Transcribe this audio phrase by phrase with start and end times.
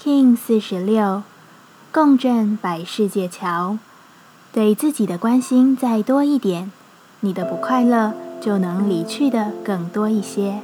[0.00, 1.24] King 四十六，
[1.92, 3.78] 共振百世界桥。
[4.52, 6.70] 对自己的关心再多一点，
[7.18, 10.60] 你的不快乐就能离去的更多一些。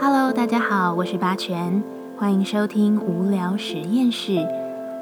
[0.00, 1.80] Hello，大家好，我是八全，
[2.18, 4.44] 欢迎收听无聊实验室，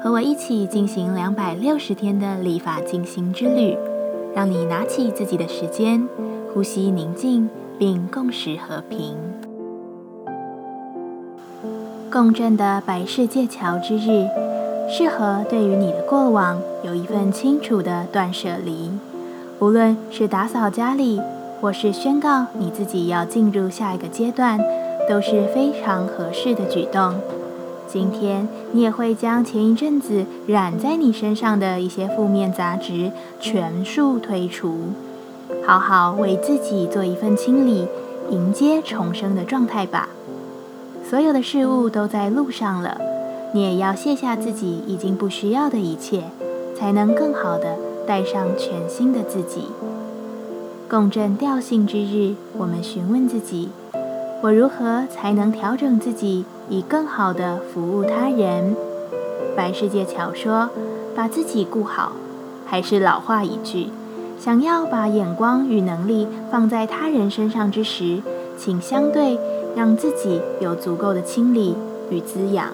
[0.03, 3.75] 和我一起进行两百六十天的立法进行之旅，
[4.35, 6.07] 让你拿起自己的时间，
[6.53, 7.49] 呼吸宁静，
[7.79, 9.17] 并共识和平。
[12.11, 14.27] 共振的百世界桥之日，
[14.89, 18.91] 适合对于你的过往有一份清楚的断舍离。
[19.59, 21.21] 无论是打扫家里，
[21.61, 24.59] 或是宣告你自己要进入下一个阶段，
[25.07, 27.15] 都是非常合适的举动。
[27.87, 34.89] 今天你也会将前一阵子染在你身上的一些负面杂质全数推除，
[35.65, 37.87] 好好为自己做一份清理，
[38.29, 40.09] 迎接重生的状态吧。
[41.11, 42.97] 所有的事物都在路上了，
[43.51, 46.23] 你也要卸下自己已经不需要的一切，
[46.73, 47.75] 才能更好的
[48.07, 49.65] 带上全新的自己。
[50.89, 53.71] 共振调性之日，我们询问自己：
[54.41, 58.73] 我如何才能调整自己，以更好的服务他人？
[59.53, 60.69] 白世界巧说：
[61.13, 62.13] 把自己顾好，
[62.65, 63.89] 还是老话一句：
[64.39, 68.21] 想要把眼光与能力放在他人身上之时，
[68.61, 69.39] 请相对。
[69.73, 71.77] 让自己有足够的清理
[72.09, 72.73] 与滋养，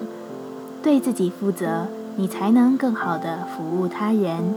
[0.81, 1.85] 对自己负责，
[2.16, 4.55] 你才能更好的服务他人，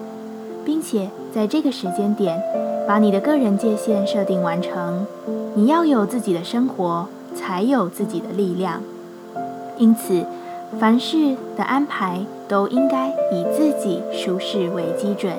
[0.64, 2.42] 并且在这个时间点，
[2.88, 5.06] 把你的个人界限设定完成。
[5.54, 8.80] 你要有自己的生活，才有自己的力量。
[9.76, 10.24] 因此，
[10.78, 15.34] 凡事的安排都应该以自己舒适为基准。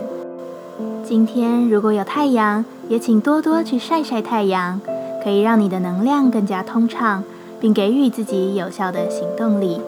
[1.04, 4.80] 今天如果有太阳，也请多多去晒晒太阳。
[5.24, 7.24] 可以让你的能量更加通畅，
[7.60, 9.80] 并给予自己有效的行动力。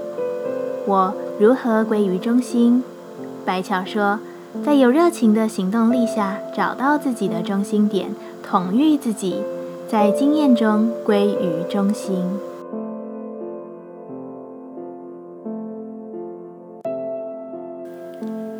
[0.86, 2.84] 我如何归于中心？
[3.46, 4.20] 白巧说，
[4.64, 8.10] 在有热情的行动力下，找到自己的中心点，
[8.44, 9.42] 统御自己，
[9.88, 12.24] 在经验中归于中心。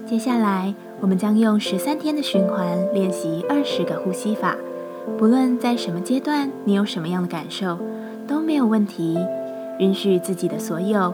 [0.06, 4.56] 接下来，我们将用十三天的循环练习二十个呼吸法。
[5.18, 7.78] 不论在什么阶段，你有什么样的感受，
[8.28, 9.18] 都没有问题。
[9.80, 11.14] 允许自己的所有，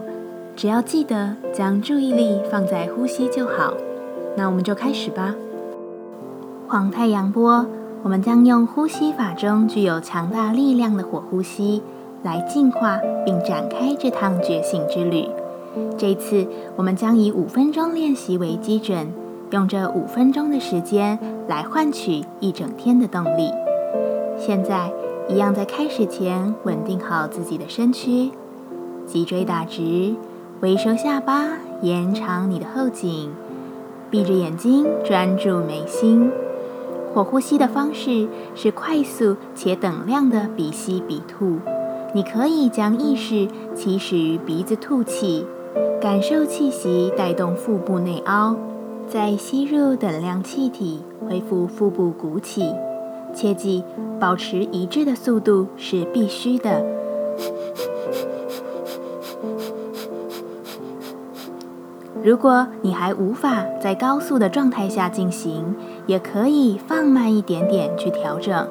[0.54, 3.74] 只要记得将注意力放在呼吸就好。
[4.36, 5.34] 那我们就开始吧。
[6.68, 7.66] 黄太阳波，
[8.02, 11.82] 我们将用呼吸法中具有强大力量的火呼吸，
[12.22, 15.26] 来净化并展开这趟觉醒之旅。
[15.96, 16.46] 这次
[16.76, 19.12] 我们将以五分钟练习为基准，
[19.50, 21.18] 用这五分钟的时间
[21.48, 23.50] 来换取一整天的动力。
[24.40, 24.90] 现在，
[25.28, 28.30] 一样在开始前稳定好自己的身躯，
[29.06, 30.14] 脊椎打直，
[30.60, 33.30] 微收下巴，延长你的后颈，
[34.10, 36.32] 闭着眼睛专注眉心。
[37.12, 41.58] 火呼吸的方式是快速且等量的鼻吸鼻吐。
[42.14, 45.44] 你可以将意识起始于鼻子吐气，
[46.00, 48.56] 感受气息带动腹部内凹，
[49.06, 52.64] 再吸入等量气体，恢复腹部鼓起。
[53.34, 53.82] 切记，
[54.18, 56.84] 保持一致的速度是必须的。
[62.22, 65.74] 如果你还无法在高速的状态下进行，
[66.06, 68.68] 也可以放慢一点点去调整，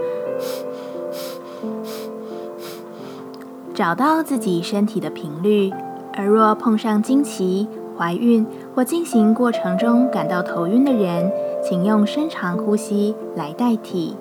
[3.74, 5.72] 找到自己身体的频率。
[6.14, 8.46] 而若碰上经期、怀孕
[8.76, 11.32] 或进行过程中感到头晕的人，
[11.64, 14.16] 请用深长呼吸来代替。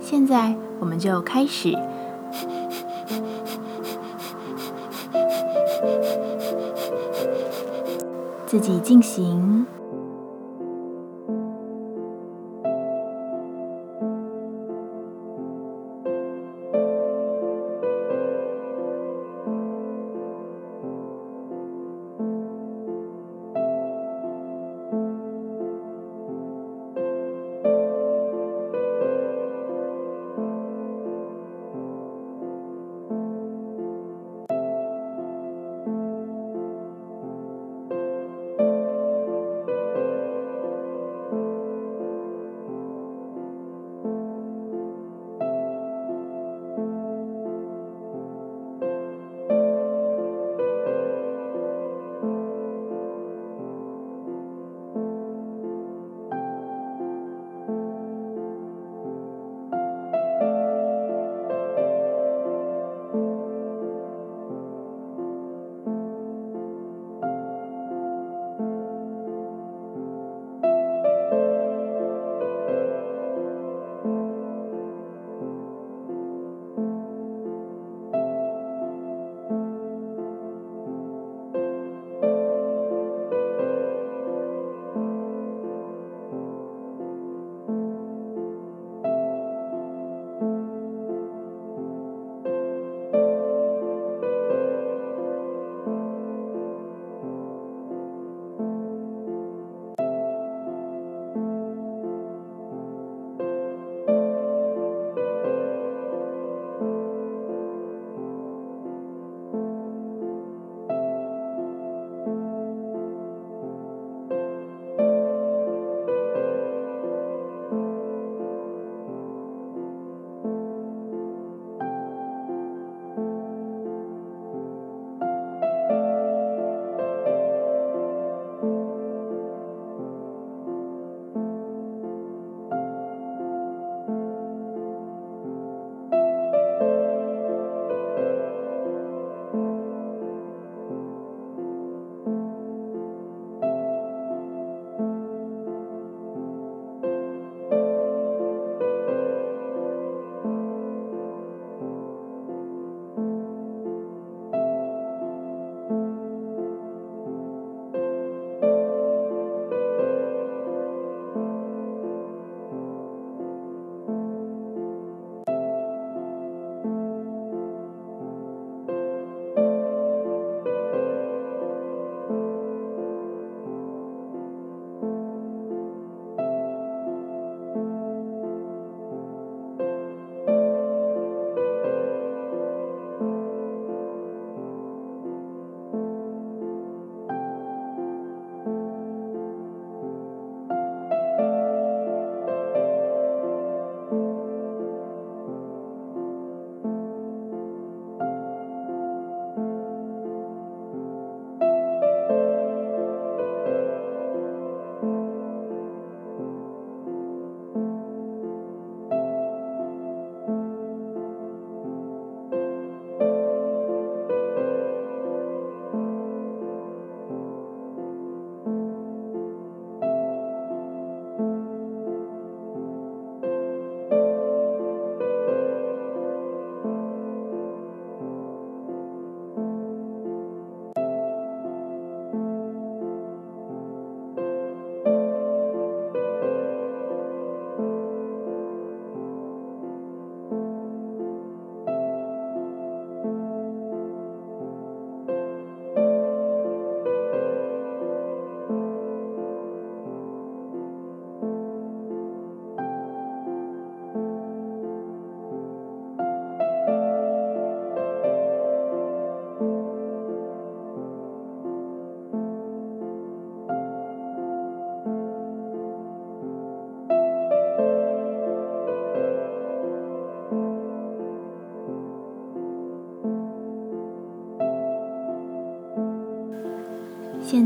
[0.00, 1.76] 现在我们就开始，
[8.46, 9.66] 自己进行。